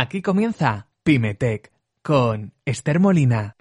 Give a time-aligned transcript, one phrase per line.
[0.00, 3.56] Aquí comienza Pymetech con Esther Molina.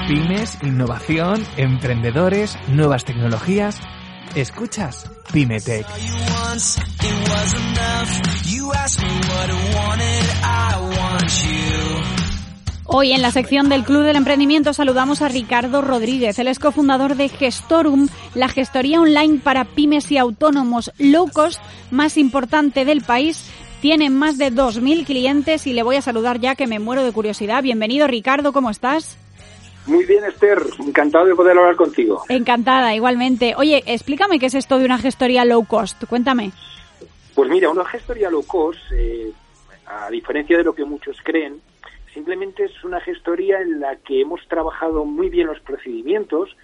[0.07, 3.79] Pymes, innovación, emprendedores, nuevas tecnologías.
[4.35, 5.85] Escuchas Pymetech.
[12.93, 16.37] Hoy en la sección del Club del Emprendimiento saludamos a Ricardo Rodríguez.
[16.39, 22.17] Él es cofundador de Gestorum, la gestoría online para pymes y autónomos low cost más
[22.17, 23.49] importante del país.
[23.79, 27.13] Tiene más de 2.000 clientes y le voy a saludar ya que me muero de
[27.13, 27.63] curiosidad.
[27.63, 29.17] Bienvenido Ricardo, ¿cómo estás?
[29.85, 30.61] Muy bien, Esther.
[30.85, 32.25] Encantado de poder hablar contigo.
[32.27, 33.53] Encantada, igualmente.
[33.55, 36.03] Oye, explícame qué es esto de una gestoría low cost.
[36.09, 36.51] Cuéntame.
[37.35, 39.31] Pues mira, una gestoría low cost, eh,
[39.85, 41.61] a diferencia de lo que muchos creen,
[42.13, 46.55] simplemente es una gestoría en la que hemos trabajado muy bien los procedimientos,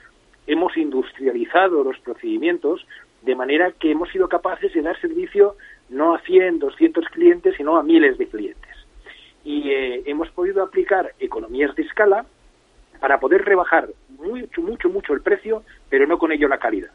[0.46, 2.85] hemos industrializado los procedimientos,
[3.22, 5.56] de manera que hemos sido capaces de dar servicio
[5.90, 8.75] no a 100, 200 clientes, sino a miles de clientes.
[9.44, 12.25] Y eh, hemos podido aplicar economías de escala
[13.00, 16.91] para poder rebajar mucho, mucho, mucho el precio, pero no con ello la calidad.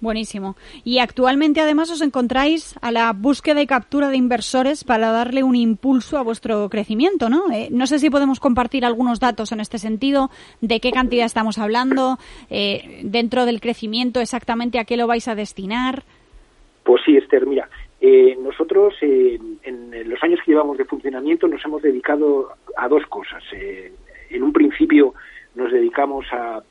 [0.00, 0.56] Buenísimo.
[0.84, 5.56] Y actualmente además os encontráis a la búsqueda y captura de inversores para darle un
[5.56, 7.50] impulso a vuestro crecimiento, ¿no?
[7.52, 11.58] Eh, no sé si podemos compartir algunos datos en este sentido, de qué cantidad estamos
[11.58, 12.18] hablando,
[12.50, 16.02] eh, dentro del crecimiento exactamente a qué lo vais a destinar.
[16.82, 17.68] Pues sí, Esther, mira,
[18.06, 23.06] eh, nosotros eh, en los años que llevamos de funcionamiento nos hemos dedicado a dos
[23.06, 23.42] cosas.
[23.52, 23.92] Eh,
[24.28, 25.14] en un principio
[25.54, 26.62] nos dedicamos a,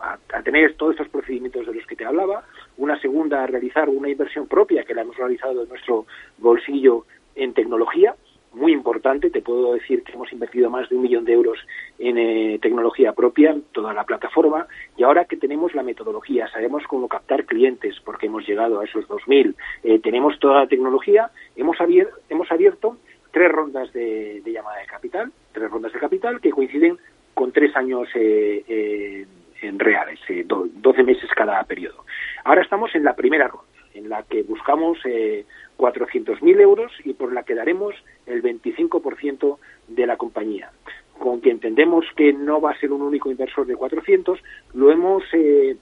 [0.00, 2.44] a- a tener todos estos procedimientos de los que te hablaba,
[2.76, 6.06] una segunda a realizar una inversión propia que la hemos realizado en nuestro
[6.38, 8.14] bolsillo en tecnología,
[8.54, 11.58] muy importante, te puedo decir que hemos invertido más de un millón de euros
[11.98, 17.06] en eh, tecnología propia, toda la plataforma, y ahora que tenemos la metodología, sabemos cómo
[17.06, 22.08] captar clientes, porque hemos llegado a esos 2.000, eh, tenemos toda la tecnología, hemos, abier-
[22.30, 22.96] hemos abierto
[23.30, 26.96] tres rondas de, de llamada de capital, tres rondas de capital que coinciden
[27.34, 29.26] con tres años eh, eh,
[29.62, 32.04] en reales, eh, do- 12 meses cada periodo.
[32.44, 35.44] Ahora estamos en la primera ronda, en la que buscamos eh,
[35.78, 37.94] 400.000 euros y por la que daremos
[38.26, 39.58] el 25%
[39.88, 40.70] de la compañía.
[41.18, 44.38] Con que entendemos que no va a ser un único inversor de 400,
[44.74, 45.76] lo hemos eh,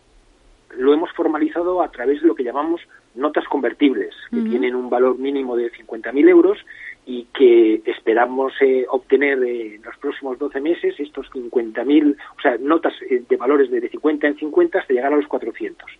[0.76, 2.80] lo hemos formalizado a través de lo que llamamos
[3.14, 6.58] notas convertibles, que tienen un valor mínimo de 50.000 euros
[7.06, 12.56] y que esperamos eh, obtener eh, en los próximos 12 meses estos 50.000, o sea,
[12.58, 15.90] notas eh, de valores de, de 50 en 50 hasta llegar a los 400.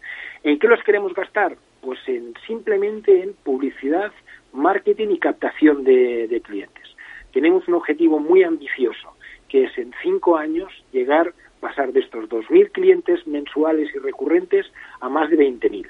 [0.45, 1.57] ¿En qué los queremos gastar?
[1.81, 4.13] Pues en simplemente en publicidad,
[4.53, 6.85] marketing y captación de, clientes.
[7.33, 9.15] Tenemos un objetivo muy ambicioso,
[9.49, 14.67] que es en cinco años llegar, pasar de estos 2.000 clientes mensuales y recurrentes
[15.01, 15.89] a más de 20.000.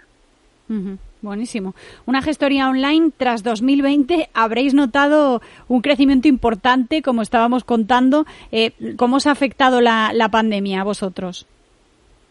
[0.71, 1.75] Ujú, Buenísimo.
[2.05, 8.27] Una gestoría online tras 2020 habréis notado un crecimiento importante, como estábamos contando.
[8.53, 11.47] Eh, ¿Cómo os ha afectado la, la pandemia a vosotros?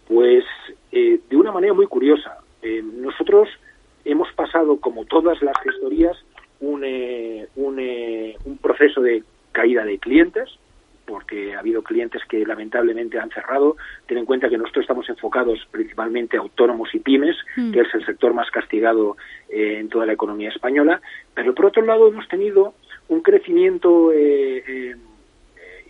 [0.07, 0.43] Pues
[0.91, 2.37] eh, de una manera muy curiosa.
[2.61, 3.49] Eh, nosotros
[4.05, 6.15] hemos pasado, como todas las gestorías,
[6.59, 6.83] un,
[7.55, 7.79] un,
[8.45, 10.49] un proceso de caída de clientes,
[11.13, 13.77] porque ha habido clientes que lamentablemente han cerrado.
[14.07, 17.71] Ten en cuenta que nosotros estamos enfocados principalmente autónomos y pymes, Mm.
[17.71, 19.15] que es el sector más castigado
[19.49, 20.99] eh, en toda la economía española.
[21.35, 22.73] Pero por otro lado hemos tenido
[23.09, 24.95] un crecimiento eh,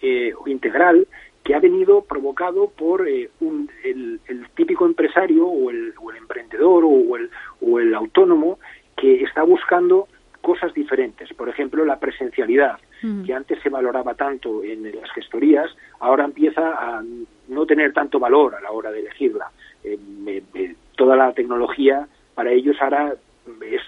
[0.02, 1.08] eh, integral
[1.44, 6.18] que ha venido provocado por eh, un- el, el típico empresario o el, o el
[6.18, 7.30] emprendedor o el,
[7.62, 8.60] o el autónomo
[8.98, 10.08] que está buscando
[10.42, 11.34] cosas diferentes.
[11.34, 12.78] Por ejemplo, la presencialidad,
[13.26, 15.70] Que antes se valoraba tanto en las gestorías,
[16.00, 17.04] ahora empieza a
[17.50, 19.52] no tener tanto valor a la hora de elegirla.
[19.84, 23.14] Eh, toda la tecnología para ellos ahora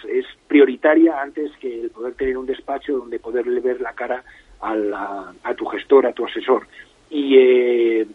[0.09, 4.23] es, prioritaria antes que el poder tener un despacho donde poderle ver la cara
[4.61, 6.67] a, la- a tu gestor, a tu asesor.
[7.09, 8.05] Y eh,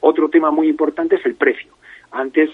[0.00, 1.72] otro tema muy importante es el precio.
[2.12, 2.50] Antes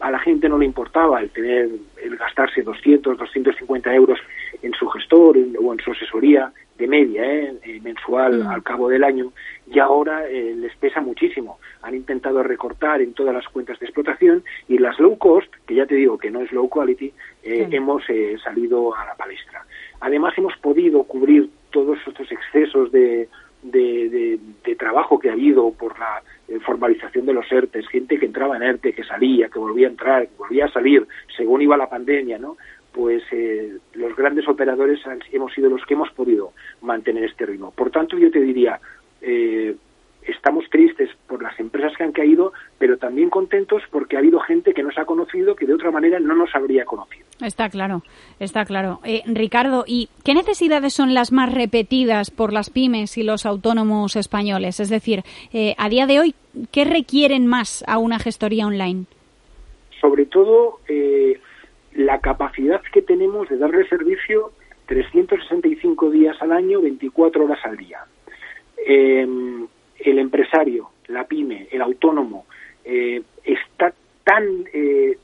[0.00, 1.68] a la gente no le importaba el tener,
[2.02, 4.18] el gastarse 200, 250 euros
[4.62, 7.54] en su gestor o en su asesoría de media, ¿eh?
[7.64, 8.46] Eh, mensual Mm.
[8.48, 9.32] al cabo del año,
[9.66, 11.58] y ahora eh, les pesa muchísimo.
[11.82, 15.86] Han intentado recortar en todas las cuentas de explotación y las low cost, que ya
[15.86, 17.76] te digo que no es low quality, eh, Sí.
[17.76, 19.64] hemos eh, salido a la palestra.
[20.00, 23.28] Además hemos podido cubrir todos estos excesos de,
[23.62, 28.18] de, de- de trabajo que ha habido por la eh, formalización de los ERTES, gente
[28.18, 31.60] que entraba en ERTE, que salía, que volvía a entrar, que volvía a salir, según
[31.60, 32.56] iba la pandemia, ¿no?
[32.92, 37.70] Pues eh, los grandes operadores han- hemos sido los que hemos podido mantener este ritmo.
[37.72, 38.80] Por tanto, yo te diría,
[39.20, 39.76] eh,
[40.26, 44.74] estamos tristes por las empresas que han caído, pero también contentos porque ha habido gente
[44.74, 47.24] que nos ha conocido que de otra manera no nos habría conocido.
[47.40, 48.02] Está claro,
[48.40, 49.00] está claro.
[49.04, 54.16] Eh, Ricardo, ¿y qué necesidades son las más repetidas por las pymes y los autónomos
[54.16, 54.80] españoles?
[54.80, 56.34] Es decir, eh, a día de hoy,
[56.72, 59.04] ¿qué requieren más a una gestoría online?
[60.00, 61.40] sobre todo eh,
[61.98, 64.52] la capacidad que tenemos de darle servicio
[64.86, 68.04] 365 días al año, 24 horas al día.
[68.86, 69.26] Eh,
[69.98, 72.46] el empresario, la pyme, el autónomo,
[72.84, 73.92] eh, está
[74.22, 75.18] tan, eh,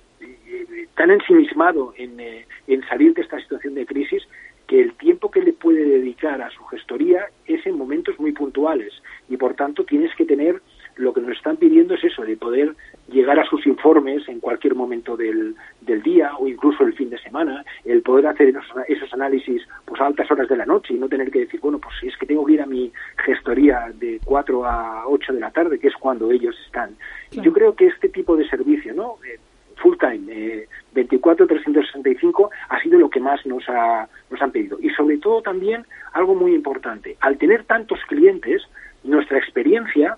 [0.97, 4.25] tan ensimismado en, eh, en salir de esta situación de crisis
[4.67, 8.93] que el tiempo que le puede dedicar a su gestoría es en momentos muy puntuales
[9.29, 10.61] y por tanto tienes que tener
[10.97, 12.75] lo que nos están pidiendo es eso, de poder
[13.09, 17.19] llegar a sus informes en cualquier momento del, del día o incluso el fin de
[17.19, 20.99] semana, el poder hacer esos, esos análisis pues a altas horas de la noche y
[20.99, 22.93] no tener que decir, bueno, pues es que tengo que ir a mi
[23.25, 26.97] gestoría de 4 a 8 de la tarde, que es cuando ellos están.
[27.31, 27.45] Claro.
[27.45, 29.17] Yo creo que este tipo de servicio, ¿no?
[29.27, 29.39] Eh,
[29.77, 34.79] full time, eh, 24, 365, ha sido lo que más nos, ha, nos han pedido.
[34.81, 38.63] Y sobre todo también algo muy importante, al tener tantos clientes,
[39.03, 40.17] nuestra experiencia,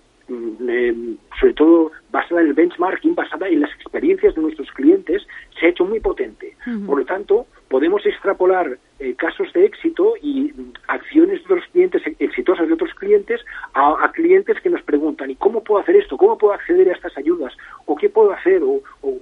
[0.68, 0.94] eh,
[1.40, 5.26] sobre todo basada en el benchmarking, basada en las experiencias de nuestros clientes,
[5.58, 6.56] se ha hecho muy potente.
[6.86, 12.02] Por lo tanto, podemos extrapolar eh, casos de éxito y mm, acciones de otros clientes
[12.06, 13.40] e- exitosas de otros clientes
[13.74, 16.16] a, a clientes que nos preguntan, ¿y cómo puedo hacer esto?
[16.16, 17.52] ¿Cómo puedo acceder a estas ayudas?
[17.84, 18.62] ¿O qué puedo hacer?
[18.62, 19.18] ¿O, o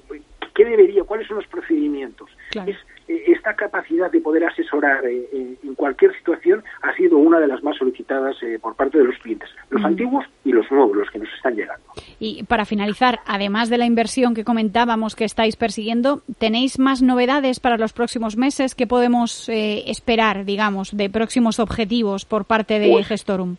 [0.55, 1.03] qué debería?
[1.05, 2.31] ¿Cuáles son los procedimientos?
[2.51, 2.71] Claro.
[2.71, 2.77] Es,
[3.09, 7.49] eh, esta capacidad de poder asesorar eh, eh, en cualquier situación ha sido una de
[7.49, 9.87] las más solicitadas eh, por parte de los clientes, los Mm.
[9.87, 11.85] antiguos y los nuevos, los que nos están llegando.
[12.21, 17.61] Y para finalizar, además de la inversión que comentábamos que estáis persiguiendo, ¿tenéis más novedades
[17.61, 18.75] para los próximos meses?
[18.75, 23.57] ¿Qué podemos eh, esperar, digamos, de próximos objetivos por parte de Pues- Gestorum?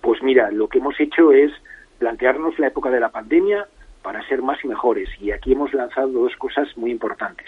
[0.00, 1.50] Pues mira, lo que hemos hecho es
[1.98, 3.66] plantearnos la época de la pandemia
[4.02, 5.08] para ser más y mejores.
[5.20, 7.46] Y aquí hemos lanzado dos cosas muy importantes.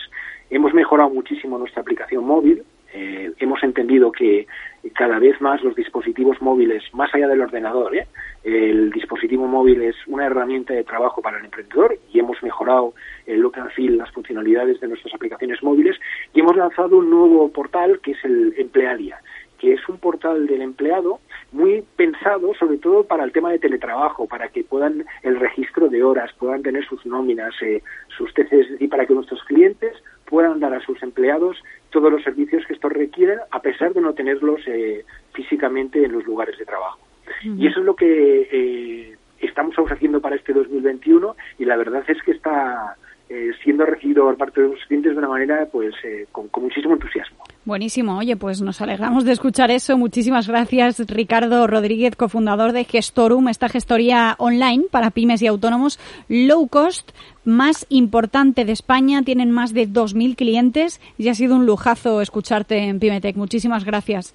[0.48, 2.62] Hemos mejorado muchísimo nuestra aplicación móvil.
[2.92, 4.46] Eh, hemos entendido que
[4.94, 8.06] cada vez más los dispositivos móviles, más allá del ordenador, ¿eh?
[8.44, 12.94] el dispositivo móvil es una herramienta de trabajo para el emprendedor y hemos mejorado
[13.26, 15.96] el look and feel, las funcionalidades de nuestras aplicaciones móviles
[16.32, 19.18] y hemos lanzado un nuevo portal que es el Emplealia
[19.58, 21.20] que es un portal del empleado
[21.52, 26.02] muy pensado sobre todo para el tema de teletrabajo, para que puedan el registro de
[26.02, 27.82] horas, puedan tener sus nóminas, eh,
[28.16, 29.94] sus TCs y para que nuestros clientes
[30.28, 31.56] puedan dar a sus empleados
[31.90, 36.24] todos los servicios que estos requieren a pesar de no tenerlos eh, físicamente en los
[36.24, 36.98] lugares de trabajo.
[37.42, 42.22] Y eso es lo que eh, estamos ofreciendo para este 2021 y la verdad es
[42.22, 42.96] que está
[43.28, 46.64] eh, siendo recibido por parte de los clientes de una manera pues eh, con, con
[46.64, 47.35] muchísimo entusiasmo.
[47.66, 48.16] Buenísimo.
[48.18, 49.98] Oye, pues nos alegramos de escuchar eso.
[49.98, 56.68] Muchísimas gracias, Ricardo Rodríguez, cofundador de Gestorum, esta gestoría online para pymes y autónomos low
[56.68, 57.10] cost
[57.44, 59.22] más importante de España.
[59.24, 63.34] Tienen más de 2.000 clientes y ha sido un lujazo escucharte en Pymetech.
[63.34, 64.32] Muchísimas gracias.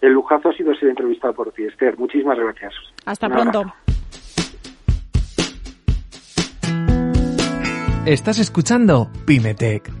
[0.00, 1.98] El lujazo ha sido ser entrevistado por ti, Esther.
[1.98, 2.72] Muchísimas gracias.
[3.04, 3.58] Hasta Un pronto.
[3.58, 3.76] abrazo.
[8.06, 9.92] Estás escuchando Pymetech.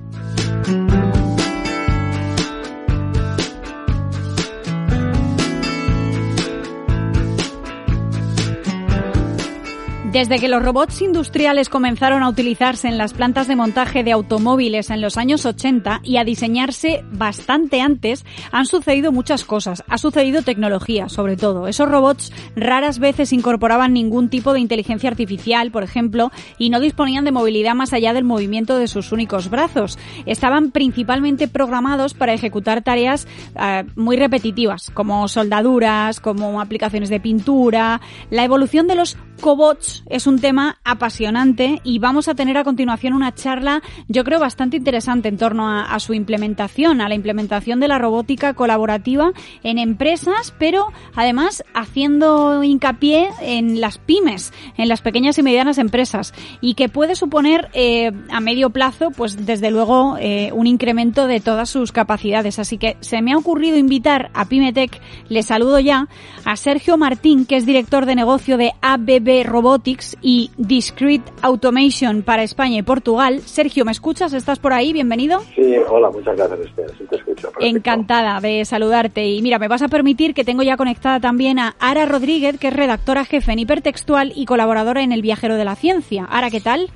[10.12, 14.90] Desde que los robots industriales comenzaron a utilizarse en las plantas de montaje de automóviles
[14.90, 19.84] en los años 80 y a diseñarse bastante antes, han sucedido muchas cosas.
[19.86, 21.68] Ha sucedido tecnología, sobre todo.
[21.68, 27.24] Esos robots raras veces incorporaban ningún tipo de inteligencia artificial, por ejemplo, y no disponían
[27.24, 29.96] de movilidad más allá del movimiento de sus únicos brazos.
[30.26, 38.00] Estaban principalmente programados para ejecutar tareas eh, muy repetitivas, como soldaduras, como aplicaciones de pintura.
[38.28, 43.14] La evolución de los cobots es un tema apasionante y vamos a tener a continuación
[43.14, 47.88] una charla, yo creo, bastante interesante en torno a, su implementación, a la implementación de
[47.88, 55.38] la robótica colaborativa en empresas, pero además haciendo hincapié en las pymes, en las pequeñas
[55.38, 60.50] y medianas empresas, y que puede suponer eh, a medio plazo, pues desde luego, eh,
[60.52, 62.58] un incremento de todas sus capacidades.
[62.58, 66.08] Así que se me ha ocurrido invitar a Pymetech, le saludo ya,
[66.44, 69.44] a Sergio Martín, que es director de negocio de ABB
[69.90, 73.40] Robotics y Discrete Automation para España y Portugal.
[73.40, 74.32] Sergio, ¿me escuchas?
[74.32, 74.92] ¿Estás por ahí?
[74.92, 75.40] Bienvenido.
[75.54, 76.90] Sí, hola, muchas gracias, Esther.
[76.98, 77.50] Sí te escucho.
[77.60, 79.26] Encantada de saludarte.
[79.26, 82.68] Y mira, me vas a permitir que tengo ya conectada también a Ara Rodríguez, que
[82.68, 86.24] es redactora jefe en Hipertextual y colaboradora en El Viajero de la Ciencia.
[86.24, 86.90] Ara, ¿qué tal?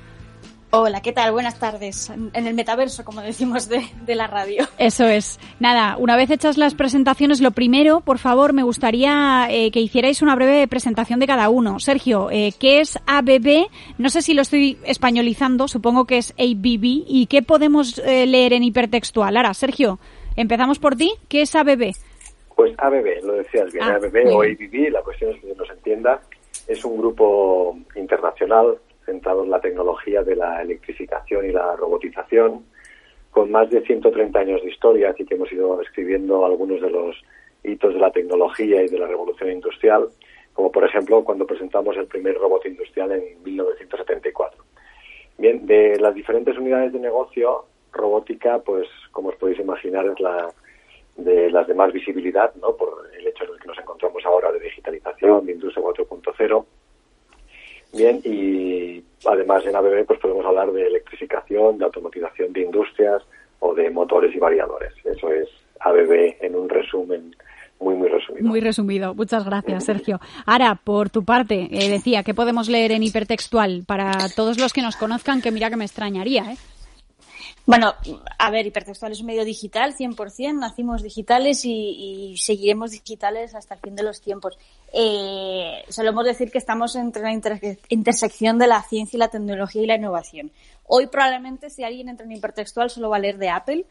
[0.77, 1.31] Hola, ¿qué tal?
[1.31, 2.09] Buenas tardes.
[2.09, 4.65] En el metaverso, como decimos de, la radio.
[4.77, 5.39] Eso es.
[5.57, 10.21] Nada, una vez hechas las presentaciones, lo primero, por favor, me gustaría eh, que hicierais
[10.21, 11.79] una breve presentación de cada uno.
[11.79, 13.67] Sergio, eh, ¿qué es ABB?
[13.97, 16.83] No sé si lo estoy españolizando, supongo que es ABB.
[17.07, 19.37] ¿Y qué podemos eh, leer en hipertextual?
[19.37, 19.99] Ahora, Sergio,
[20.35, 21.09] empezamos por ti.
[21.29, 21.93] ¿Qué es ABB?
[22.53, 26.19] Pues ABB, lo decías bien, ah, ABB o ABB, la cuestión es que nos entienda,
[26.67, 32.65] es un grupo internacional centrado en la tecnología de la electrificación y la robotización,
[33.31, 37.21] con más de 130 años de historia, así que hemos ido escribiendo algunos de los
[37.63, 40.07] hitos de la tecnología y de la revolución industrial,
[40.53, 44.63] como por ejemplo cuando presentamos el primer robot industrial en 1974.
[45.37, 50.47] Bien, de las diferentes unidades de negocio, robótica, pues como os podéis imaginar, es la
[51.17, 52.75] de las de más visibilidad, ¿no?
[52.75, 56.65] Por el hecho en el que nos encontramos ahora de digitalización, de industria 4.0
[57.95, 63.21] Bien, y además en ABB pues podemos hablar de electrificación, de automatización de industrias
[63.59, 64.93] o de motores y variadores.
[65.03, 65.47] Eso es
[65.79, 67.35] ABB en un resumen
[67.79, 68.47] muy, muy resumido.
[68.47, 69.13] Muy resumido.
[69.13, 70.19] Muchas gracias, Sergio.
[70.45, 74.81] Ahora, por tu parte, eh, decía, ¿qué podemos leer en hipertextual para todos los que
[74.81, 75.41] nos conozcan?
[75.41, 76.57] Que mira que me extrañaría, ¿eh?
[77.67, 77.95] Bueno,
[78.37, 83.81] a ver, Hipertextual es un medio digital, 100%, nacimos digitales y, seguiremos digitales hasta el
[83.81, 84.57] fin de los tiempos.
[84.93, 87.33] Eh, solemos decir que estamos entre la
[87.89, 90.51] intersección de la ciencia y la tecnología y la innovación.
[90.85, 93.85] Hoy probablemente si alguien entra en Hipertextual solo va a leer de Apple,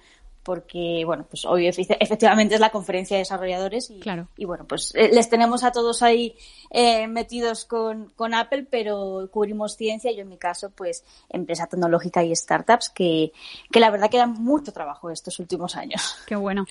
[0.45, 4.29] porque, bueno, pues hoy efectivamente es la conferencia de desarrolladores y, claro.
[4.37, 6.37] y bueno, pues eh, les tenemos a todos ahí
[6.71, 12.23] eh, metidos con, con, Apple, pero cubrimos ciencia, yo en mi caso, pues empresa tecnológica
[12.23, 13.33] y startups, que,
[13.73, 16.17] que la verdad que dan mucho trabajo estos últimos años.
[16.27, 16.67] Qué bueno.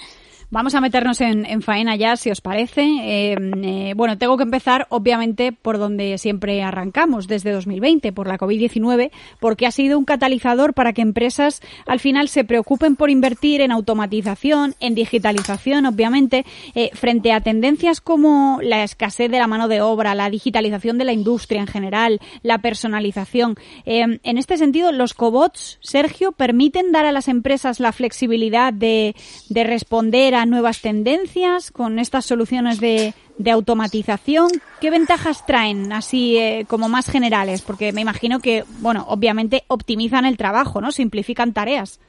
[0.53, 2.83] Vamos a meternos en, faena ya, si os parece.
[2.83, 8.37] Eh, eh, bueno, tengo que empezar, obviamente, por donde siempre arrancamos, desde 2020, por la
[8.37, 13.61] COVID-19, porque ha sido un catalizador para que empresas al final se preocupen por invertir
[13.63, 19.67] en automatización, en digitalización, obviamente, eh, frente a tendencias como la escasez de la mano
[19.67, 23.55] de obra, la digitalización de la industria en general, la personalización.
[23.85, 29.15] en este sentido, los cobots, Sergio, permiten dar a las empresas la flexibilidad de,
[29.49, 33.13] de responder a nuevas tendencias con estas soluciones de,
[33.51, 34.49] automatización?
[34.79, 37.61] ¿Qué ventajas traen así eh, como más generales?
[37.61, 40.91] Porque me imagino que, bueno, obviamente optimizan el trabajo, ¿no?
[40.91, 41.99] Simplifican tareas.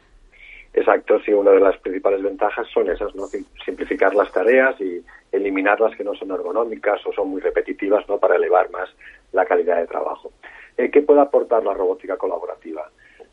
[0.74, 3.26] Exacto, sí, una de las principales ventajas son esas, ¿no?
[3.64, 8.18] Simplificar las tareas y eliminar las que no son ergonómicas o son muy repetitivas, ¿no?
[8.18, 8.90] Para elevar más
[9.32, 10.32] la calidad de trabajo.
[10.76, 12.90] Eh, ¿Qué puede aportar la robótica colaborativa?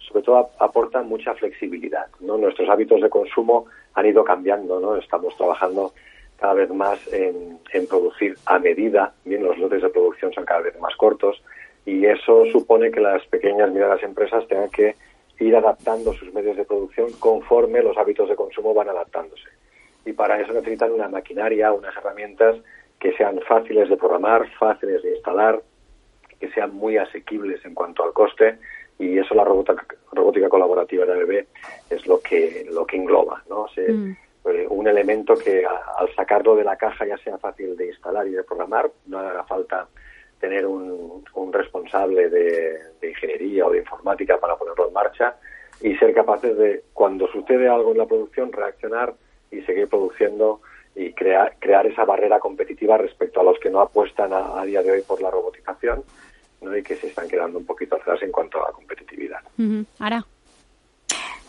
[0.07, 2.07] sobre todo aporta mucha flexibilidad.
[2.19, 2.37] ¿no?
[2.37, 4.95] Nuestros hábitos de consumo han ido cambiando, ¿no?
[4.95, 5.93] Estamos trabajando
[6.37, 10.79] cada vez más en, producir a medida, bien, los lotes de producción son cada vez
[10.79, 11.41] más cortos
[11.85, 14.95] y eso supone que las pequeñas y medianas empresas tengan que
[15.43, 19.49] ir adaptando sus medios de producción conforme los hábitos de consumo van adaptándose.
[20.05, 22.57] Y para eso necesitan una maquinaria, unas herramientas
[22.99, 25.61] que sean fáciles de programar, fáciles de instalar,
[26.39, 28.57] que sean muy asequibles en cuanto al coste
[28.97, 31.45] y eso la robótica, robótica colaborativa de ABB
[31.89, 34.11] es lo que lo que engloba no mm.
[34.45, 38.31] eh, un elemento que al sacarlo de la caja ya sea fácil de instalar y
[38.31, 39.87] de programar no haga falta
[40.41, 45.35] tener un, un responsable de, ingeniería o de informática para ponerlo en marcha
[45.79, 49.13] y ser capaces de cuando sucede algo en la producción reaccionar
[49.51, 50.61] y seguir produciendo
[50.95, 54.91] y crear crear esa barrera competitiva respecto a los que no apuestan a, día de
[54.91, 56.03] hoy por la robotización
[56.61, 59.41] y que se están quedando un poquito atrás en cuanto a competitividad.
[59.99, 60.25] Ahora.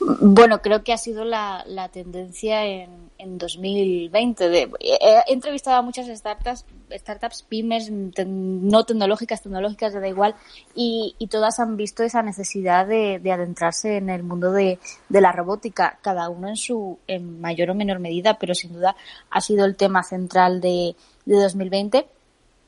[0.00, 4.49] Bueno, creo que ha sido la, la tendencia en, en 2020.
[4.49, 10.34] De, he, entrevistado a muchas startups, startups pymes, no tecnológicas, tecnológicas, da igual,
[10.75, 15.20] y, y, todas han visto esa necesidad de, de adentrarse en el mundo de, de,
[15.20, 18.96] la robótica, cada uno en su en mayor o menor medida, pero sin duda
[19.30, 20.96] ha sido el tema central de,
[21.26, 22.06] de 2020.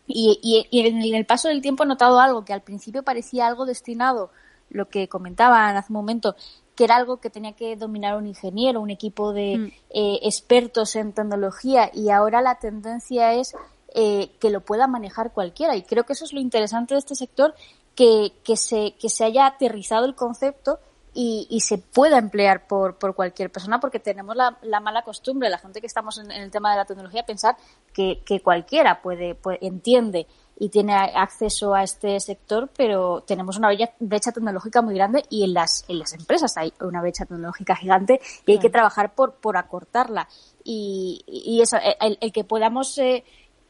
[0.07, 3.47] Y, y, y en el paso del tiempo he notado algo que al principio parecía
[3.47, 4.31] algo destinado
[4.71, 6.37] lo que comentaban hace un momento,
[6.75, 9.67] que era algo que tenía que dominar un ingeniero, un equipo de mm.
[9.91, 13.55] eh, expertos en tecnología y ahora la tendencia es
[13.95, 17.15] eh, que lo pueda manejar cualquiera y creo que eso es lo interesante de este
[17.15, 17.55] sector,
[17.95, 20.81] que, que, se, que se haya aterrizado el concepto
[21.15, 25.49] y, y se pueda emplear por, por cualquier persona porque tenemos la, la mala costumbre,
[25.49, 27.57] la gente que estamos en, en, el tema de la tecnología, pensar
[27.93, 30.27] que, que cualquiera puede, puede entiende
[30.59, 35.55] y tiene acceso a este sector, pero tenemos una brecha tecnológica muy grande y en
[35.55, 39.57] las, en las empresas hay una brecha tecnológica gigante y hay que trabajar por, por
[39.57, 40.29] acortarla.
[40.63, 43.25] Y, y eso, el, el que podamos eh,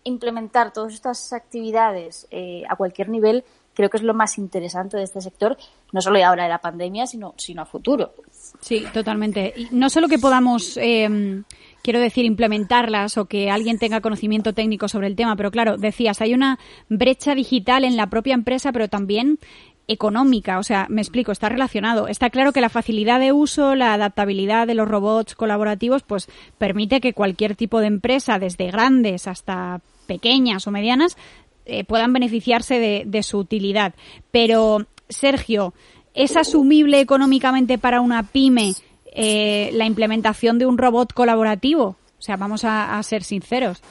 [0.05, 5.03] implementar todas estas actividades eh, a cualquier nivel, creo que es lo más interesante de
[5.03, 5.57] este sector,
[5.93, 8.15] no solo ahora de la pandemia, sino, sino a futuro.
[8.61, 9.53] Sí, totalmente.
[9.57, 11.43] Y no solo que podamos eh,
[11.85, 15.37] quiero decir, implementarlas o que alguien tenga conocimiento técnico sobre el tema.
[15.37, 19.39] Pero claro, decías, hay una brecha digital en la propia empresa, pero también
[19.87, 22.09] económica, o sea, me explico, está relacionado.
[22.09, 27.03] Está claro que la facilidad de uso, la adaptabilidad de los robots colaborativos, pues permite
[27.03, 31.19] que cualquier tipo de empresa, desde grandes hasta pequeñas o medianas,
[31.67, 33.95] eh, puedan beneficiarse de, de su utilidad.
[34.31, 34.79] Pero,
[35.09, 35.75] Sergio,
[36.15, 38.73] ¿es asumible económicamente para una pyme
[39.13, 41.97] eh, la implementación de un robot colaborativo?
[42.19, 43.83] O sea, vamos a, a ser sinceros.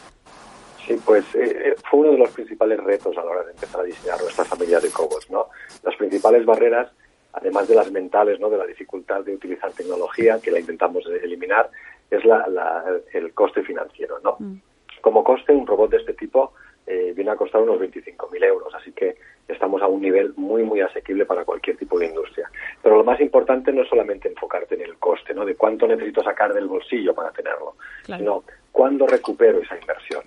[0.85, 3.81] Sí, pues eh, eh, fue uno de los principales retos a la hora de empezar
[3.81, 5.47] a diseñar nuestra familia de cobots, ¿no?
[5.83, 6.91] Las principales barreras,
[7.31, 8.49] además de las mentales, ¿no?
[8.49, 11.69] De la dificultad de utilizar tecnología, que la intentamos eliminar,
[12.11, 14.35] es la, la, el coste financiero, ¿no?
[14.39, 14.55] Mm.
[14.99, 16.53] Como coste, un robot de este tipo
[16.85, 19.15] eh, viene a costar unos 25.000 euros, así que
[19.47, 22.49] estamos a un nivel muy, muy asequible para cualquier tipo de industria.
[22.81, 25.45] Pero lo más importante no es solamente enfocarte en el coste, ¿no?
[25.45, 28.19] De cuánto necesito sacar del bolsillo para tenerlo, claro.
[28.19, 30.23] sino cuándo recupero esa inversión.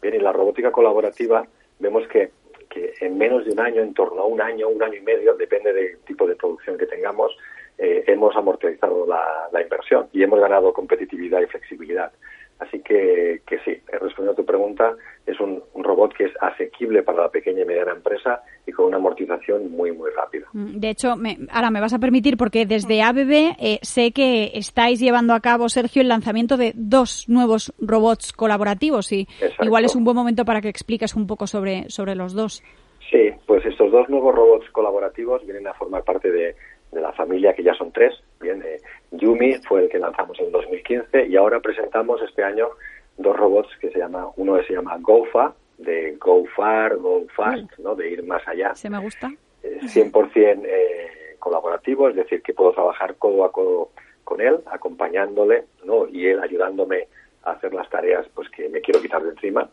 [0.00, 1.46] Bien, en la robótica colaborativa
[1.78, 2.30] vemos que,
[2.68, 5.34] que en menos de un año, en torno a un año, un año y medio,
[5.34, 7.36] depende del tipo de producción que tengamos,
[7.78, 12.12] eh, hemos amortizado la, la inversión y hemos ganado competitividad y flexibilidad.
[12.58, 15.65] Así que, que sí, respondiendo a tu pregunta, es un, un,
[15.96, 19.92] robot que es asequible para la pequeña y mediana empresa y con una amortización muy,
[19.92, 20.46] muy rápida.
[20.52, 24.52] Mm, de hecho, me, ahora me vas a permitir, porque desde ABB eh, sé que
[24.54, 29.64] estáis llevando a cabo, Sergio, el lanzamiento de dos nuevos robots colaborativos y Exacto.
[29.64, 32.62] igual es un buen momento para que expliques un poco sobre, sobre los dos.
[33.10, 36.56] Sí, pues estos dos nuevos robots colaborativos vienen a formar parte de,
[36.92, 38.12] de la familia, que ya son tres.
[38.40, 38.80] Bien, eh,
[39.12, 42.68] Yumi fue el que lanzamos en 2015 y ahora presentamos este año
[43.16, 47.94] dos robots que se llama, uno se llama GoFa, de Go Far, Go Fast, ¿no?
[47.94, 48.74] de ir más allá.
[48.74, 49.30] Se me gusta.
[49.62, 53.90] 100% eh, colaborativo, es decir, que puedo trabajar codo a codo
[54.24, 56.08] con él, acompañándole, ¿no?
[56.08, 57.08] Y él ayudándome
[57.44, 59.68] a hacer las tareas pues que me quiero quitar de encima.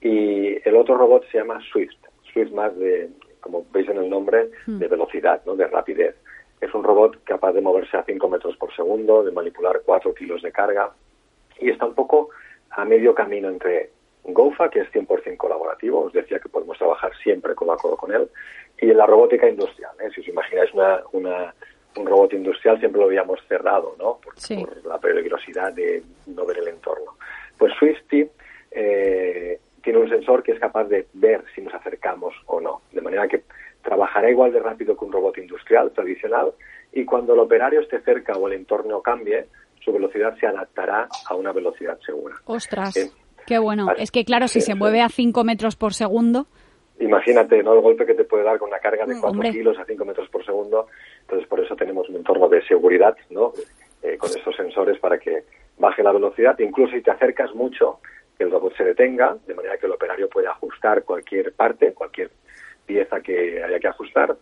[0.00, 1.96] Y el otro robot se llama Swift,
[2.32, 3.10] Swift más de,
[3.40, 4.78] como veis en el nombre, hmm.
[4.78, 5.56] de velocidad, ¿no?
[5.56, 6.16] De rapidez.
[6.60, 10.42] Es un robot capaz de moverse a 5 metros por segundo, de manipular 4 kilos
[10.42, 10.92] de carga
[11.58, 12.30] y está un poco
[12.70, 13.90] a medio camino entre
[14.24, 18.12] GOFA, que es 100% colaborativo, os decía que podemos trabajar siempre codo a codo con
[18.12, 18.28] él,
[18.80, 19.92] y en la robótica industrial.
[20.00, 20.10] ¿eh?
[20.14, 21.54] Si os imagináis una, una,
[21.96, 24.18] un robot industrial, siempre lo habíamos cerrado, ¿no?
[24.22, 24.64] Por, sí.
[24.64, 27.16] por la peligrosidad de no ver el entorno.
[27.58, 28.28] Pues Swifty
[28.70, 33.00] eh, tiene un sensor que es capaz de ver si nos acercamos o no, de
[33.00, 33.42] manera que
[33.82, 36.52] trabajará igual de rápido que un robot industrial tradicional
[36.92, 39.46] y cuando el operario esté cerca o el entorno cambie,
[39.82, 42.36] su velocidad se adaptará a una velocidad segura.
[42.44, 42.96] ¡Ostras!
[42.96, 43.10] ¿Eh?
[43.46, 43.88] ¡Qué bueno!
[43.90, 46.46] Así, es que claro, si sí, se mueve a 5 metros por segundo...
[46.98, 47.72] Imagínate, ¿no?
[47.72, 50.04] El golpe que te puede dar con una carga de 4 mm, kilos a 5
[50.04, 50.86] metros por segundo.
[51.22, 53.54] Entonces, por eso tenemos un entorno de seguridad, ¿no?
[54.02, 55.44] Eh, con estos sensores para que
[55.78, 56.58] baje la velocidad.
[56.58, 58.00] Incluso si te acercas mucho,
[58.36, 62.30] que el robot se detenga, de manera que el operario puede ajustar cualquier parte, cualquier
[62.84, 64.36] pieza que haya que ajustar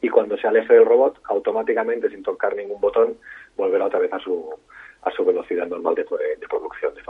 [0.00, 3.16] y cuando se aleje del robot, automáticamente, sin tocar ningún botón,
[3.56, 4.54] volverá otra vez a su,
[5.02, 7.02] a su velocidad normal de, de producción, de.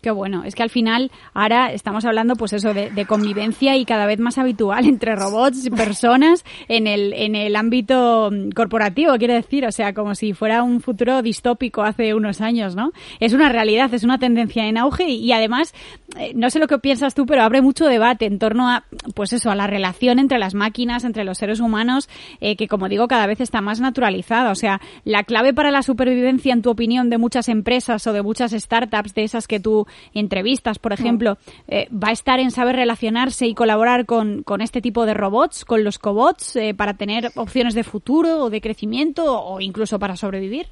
[0.00, 0.44] Qué bueno.
[0.44, 4.38] Es que al final ahora estamos hablando, pues eso, de, convivencia y cada vez más
[4.38, 9.66] habitual entre robots y personas en el, en el ámbito mm, corporativo, quiero decir.
[9.66, 12.92] O sea, como si fuera un futuro distópico hace unos años, ¿no?
[13.18, 15.74] Es una realidad, es una tendencia en auge y, además,
[16.16, 19.32] eh, no sé lo que piensas tú, pero abre mucho debate en torno a, pues
[19.32, 22.08] eso, a la relación entre las máquinas, entre los seres humanos,
[22.40, 24.50] eh, que como digo, cada vez está más naturalizada.
[24.50, 28.22] O sea, la clave para la supervivencia, en tu opinión, de muchas empresas o de
[28.22, 32.76] muchas startups, de esas que tú entrevistas, por ejemplo, eh, va a estar en saber
[32.76, 37.30] relacionarse y colaborar con, con este tipo de robots, con los cobots, eh, para tener
[37.36, 40.68] opciones de futuro o de crecimiento o incluso para sobrevivir?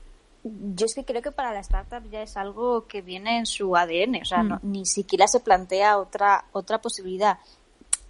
[0.75, 3.77] Yo es que creo que para la startup ya es algo que viene en su
[3.77, 4.61] ADN, o sea, mm.
[4.63, 7.39] ni siquiera se plantea otra, otra posibilidad.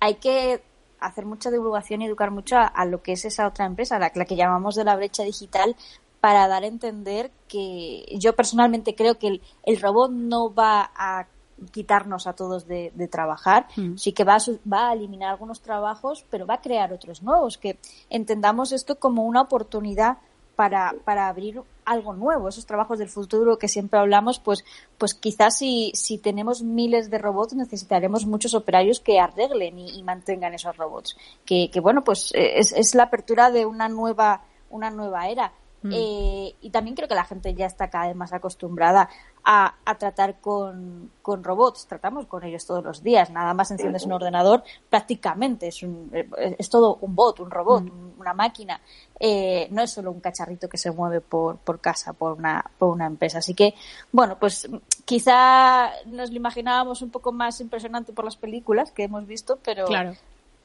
[0.01, 0.63] Hay que
[1.01, 4.25] hacer mucha divulgación y educar mucho a, lo que es esa otra empresa, la, la,
[4.25, 5.77] que llamamos de la brecha digital,
[6.21, 11.27] para dar a entender que yo personalmente creo que el, robot no va a
[11.71, 13.97] quitarnos a todos de, trabajar, mm.
[13.97, 17.59] sí que va a, va a eliminar algunos trabajos, pero va a crear otros nuevos,
[17.59, 17.79] que
[18.11, 20.19] entendamos esto como una oportunidad
[20.55, 24.65] para, para abrir algo nuevo, esos trabajos del futuro que siempre hablamos, pues,
[24.99, 30.53] pues quizás si, si tenemos miles de robots necesitaremos muchos operarios que arreglen y, mantengan
[30.53, 31.17] esos robots.
[31.45, 35.53] Que, que bueno, pues es, es la apertura de una nueva, una nueva era.
[35.83, 35.93] Mm.
[35.93, 39.09] Eh, y también creo que la gente ya está cada vez más acostumbrada
[39.49, 41.87] a, tratar con, robots.
[41.87, 43.31] Tratamos con ellos todos los días.
[43.31, 46.11] Nada más enciendes un ordenador, prácticamente es, un,
[46.59, 48.21] es todo un bot, un robot, mm.
[48.21, 48.81] una máquina.
[49.19, 52.91] Eh, no es solo un cacharrito que se mueve por, por casa, por una, por
[52.91, 53.39] una empresa.
[53.39, 53.75] Así que,
[54.11, 54.69] bueno, pues
[55.05, 59.87] quizá nos lo imaginábamos un poco más impresionante por las películas que hemos visto, pero,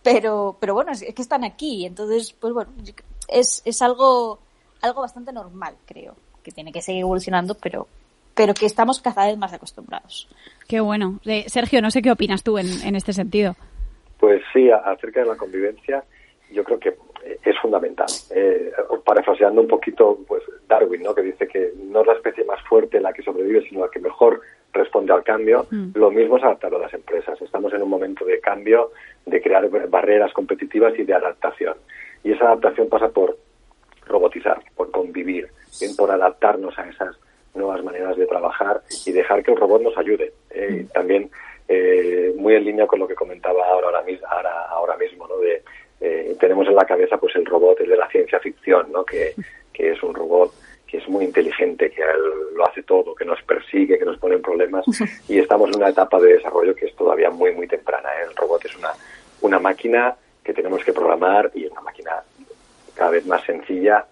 [0.01, 1.85] pero, pero bueno, es que están aquí.
[1.85, 2.71] Entonces, pues bueno,
[3.27, 4.39] es, es algo
[4.81, 7.87] algo bastante normal, creo, que tiene que seguir evolucionando, pero,
[8.35, 10.29] pero que estamos cada vez más acostumbrados.
[10.67, 11.19] Qué bueno.
[11.25, 13.55] Eh, Sergio, no sé qué opinas tú en, en este sentido.
[14.19, 16.03] Pues sí, acerca de la convivencia,
[16.51, 16.89] yo creo que
[17.23, 18.07] eh, es fundamental.
[18.35, 18.71] Eh,
[19.03, 21.15] parafraseando un poquito pues Darwin, ¿no?
[21.15, 23.99] que dice que no es la especie más fuerte la que sobrevive, sino la que
[23.99, 24.41] mejor
[24.73, 25.65] responde al cambio.
[25.69, 25.91] Mm.
[25.95, 27.41] Lo mismo es adaptarlo a las empresas.
[27.41, 28.91] Estamos en un momento de cambio,
[29.25, 31.75] de crear barreras competitivas y de adaptación.
[32.23, 33.37] Y esa adaptación pasa por
[34.05, 35.49] robotizar, por convivir,
[35.97, 37.17] por adaptarnos a esas
[37.53, 40.33] nuevas maneras de trabajar y dejar que el robot nos ayude.
[40.51, 40.93] Eh, mm.
[40.93, 41.29] también
[41.67, 43.89] eh, muy en línea con lo que comentaba ahora,
[44.29, 45.37] ahora, ahora, mismo, ¿no?
[45.37, 45.63] De,
[46.01, 49.05] eh, tenemos en la cabeza pues el robot, el de la ciencia ficción, ¿no?
[49.05, 49.33] Que,
[49.73, 50.53] que es un robot
[50.87, 52.03] que es muy inteligente, que
[52.53, 54.85] lo hace todo, que nos persigue, que nos pone en problemas
[55.29, 58.09] y estamos en una etapa de desarrollo que es todavía muy, muy temprana.
[58.27, 58.91] El robot es una,
[59.39, 62.21] una máquina que tenemos que programar y una máquina
[62.95, 64.05] cada vez más sencilla,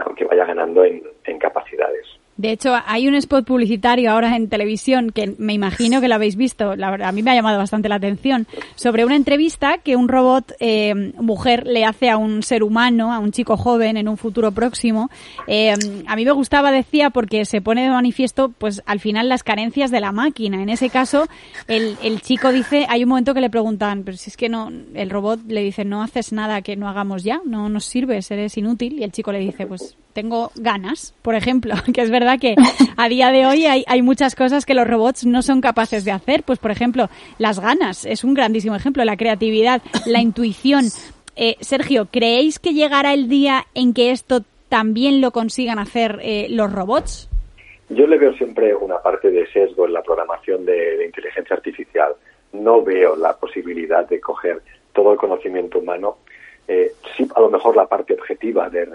[0.00, 2.06] aunque vaya ganando en, en capacidades.
[2.36, 6.36] De hecho, hay un spot publicitario ahora en televisión que me imagino que lo habéis
[6.36, 9.96] visto, la verdad, a mí me ha llamado bastante la atención, sobre una entrevista que
[9.96, 14.08] un robot eh, mujer le hace a un ser humano, a un chico joven en
[14.08, 15.10] un futuro próximo.
[15.46, 15.74] Eh,
[16.06, 19.90] a mí me gustaba, decía, porque se pone de manifiesto, pues al final las carencias
[19.90, 20.62] de la máquina.
[20.62, 21.28] En ese caso,
[21.68, 24.72] el, el chico dice, hay un momento que le preguntan, pero si es que no,
[24.94, 28.56] el robot le dice, no haces nada que no hagamos ya, no nos sirves, eres
[28.56, 28.98] inútil.
[28.98, 32.54] Y el chico le dice, pues tengo ganas, por ejemplo, que es verdad que
[32.96, 36.12] a día de hoy hay, hay, muchas cosas que los robots no son capaces de
[36.12, 36.42] hacer.
[36.42, 37.08] Pues, por ejemplo,
[37.38, 40.84] las ganas es un grandísimo ejemplo, la creatividad, la intuición.
[41.36, 46.46] Eh, Sergio, ¿creéis que llegará el día en que esto también lo consigan hacer eh,
[46.50, 47.28] los robots?
[47.88, 52.12] Yo le veo siempre una parte de sesgo en la programación de, de inteligencia artificial.
[52.52, 56.16] No veo la posibilidad de coger todo el conocimiento humano
[56.68, 58.88] eh, sí, a lo mejor la parte objetiva de,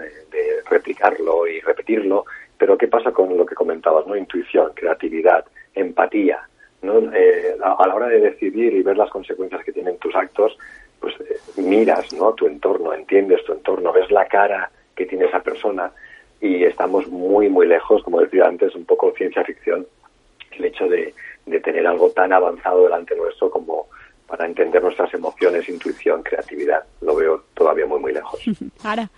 [0.70, 2.24] replicarlo y repetirlo,
[2.58, 4.16] pero ¿qué pasa con lo que comentabas, no?
[4.16, 6.40] Intuición, creatividad, empatía,
[6.82, 6.98] ¿no?
[7.14, 10.58] Eh, a, la hora de decidir y ver las consecuencias que tienen tus actos,
[11.00, 12.32] pues eh, miras, ¿no?
[12.34, 15.90] Tu entorno, entiendes tu entorno, ves la cara que tiene esa persona
[16.40, 19.86] y estamos muy, muy lejos, como decía antes, un poco ciencia ficción,
[20.52, 21.14] el hecho de,
[21.46, 23.86] de tener algo tan avanzado delante nuestro como
[24.26, 26.84] para entender nuestras emociones, intuición, creatividad.
[27.00, 28.40] Lo veo todavía muy, muy lejos.
[28.84, 29.08] Ahora.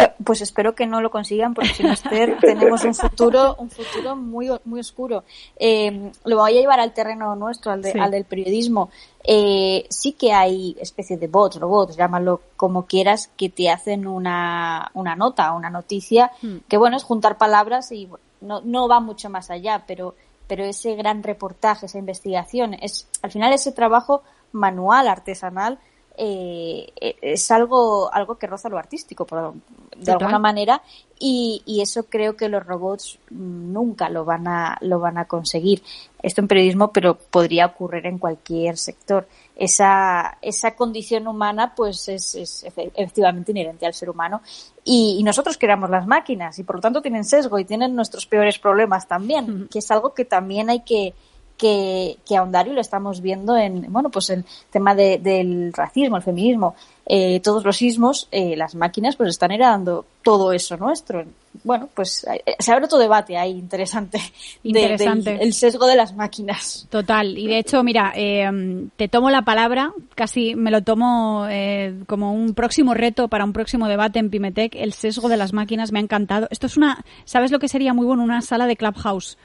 [0.00, 1.92] Eh, pues espero que no lo consigan porque si no
[2.40, 5.24] tenemos un futuro un futuro muy muy oscuro.
[5.56, 8.88] Eh, lo voy a llevar al terreno nuestro al, al del periodismo.
[9.22, 14.90] Eh, sí que hay especies de bots robots llámalo como quieras que te hacen una,
[14.94, 16.56] una nota una noticia hmm.
[16.66, 18.08] que bueno es juntar palabras y
[18.40, 20.14] no, no va mucho más allá pero
[20.48, 25.78] pero ese gran reportaje, esa investigación, es al final ese trabajo manual, artesanal,
[26.16, 29.54] eh, es algo, algo que roza lo artístico, por,
[29.96, 30.82] de alguna manera,
[31.18, 35.82] y, y, eso creo que los robots nunca lo van a, lo van a conseguir.
[36.20, 39.26] Esto en periodismo, pero podría ocurrir en cualquier sector.
[39.56, 44.42] Esa, esa condición humana, pues es, es efectivamente inherente al ser humano.
[44.84, 48.26] Y, y, nosotros creamos las máquinas y por lo tanto tienen sesgo y tienen nuestros
[48.26, 51.14] peores problemas también, que es algo que también hay que,
[51.56, 56.16] que, que ahondar y lo estamos viendo en, bueno, pues el tema de, del racismo,
[56.16, 56.74] el feminismo,
[57.06, 61.24] eh, todos los sismos, eh, las máquinas pues están heredando todo eso nuestro.
[61.64, 64.18] Bueno, pues eh, se abre otro debate ahí interesante.
[64.62, 65.38] Interesante.
[65.42, 66.86] el sesgo de las máquinas.
[66.90, 67.36] Total.
[67.36, 72.32] Y de hecho, mira, eh, te tomo la palabra, casi me lo tomo eh, como
[72.32, 74.74] un próximo reto para un próximo debate en Pimetec.
[74.74, 76.48] El sesgo de las máquinas me ha encantado.
[76.50, 78.22] Esto es una, ¿sabes lo que sería muy bueno?
[78.22, 79.36] Una sala de Clubhouse.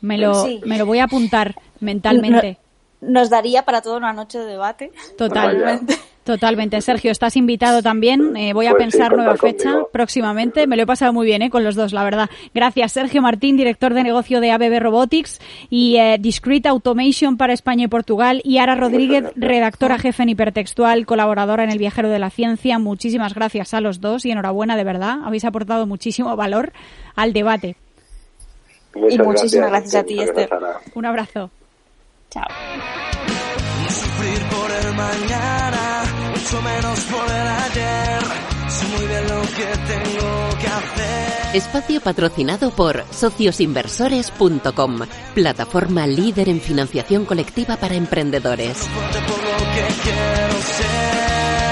[0.00, 0.60] Me lo, Sí.
[0.64, 2.58] me lo voy a apuntar mentalmente.
[3.00, 4.90] Nos daría para toda una noche de debate.
[5.18, 5.96] Totalmente.
[6.24, 6.80] Totalmente.
[6.80, 8.36] Sergio, estás invitado también.
[8.36, 9.90] Eh, voy a Pues sí, pensar nueva fecha conmigo.
[9.92, 10.66] próximamente.
[10.66, 12.28] Me lo he pasado muy bien eh, con los dos, la verdad.
[12.52, 15.38] Gracias, Sergio Martín, director de negocio de ABB Robotics
[15.70, 18.40] y eh, Discrete Automation para España y Portugal.
[18.44, 22.80] Y Ara Rodríguez, redactora jefe en Hipertextual, colaboradora en El Viajero de la Ciencia.
[22.80, 25.18] Muchísimas gracias a los dos y enhorabuena, de verdad.
[25.24, 26.72] Habéis aportado muchísimo valor
[27.14, 27.76] al debate.
[28.96, 30.52] Muchas Y muchísimas gracias a ti, Esther.
[30.52, 30.80] Ana.
[30.94, 31.50] Un abrazo.
[32.30, 32.46] Chao.
[33.88, 38.22] Sufrir por el mañana, mucho menos por el ayer.
[38.68, 41.56] Sé muy bien lo que tengo que hacer.
[41.56, 44.98] Espacio patrocinado por sociosinversores.com,
[45.34, 48.76] plataforma líder en financiación colectiva para emprendedores.
[48.78, 51.65] Fuerte por lo que quiero ser.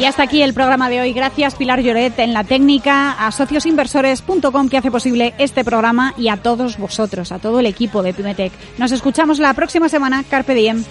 [0.00, 1.12] Y hasta aquí el programa de hoy.
[1.12, 6.38] Gracias Pilar Lloret en la técnica, a sociosinversores.com que hace posible este programa y a
[6.38, 8.50] todos vosotros, a todo el equipo de Pimetec.
[8.78, 10.24] Nos escuchamos la próxima semana.
[10.26, 10.84] Carpe diem.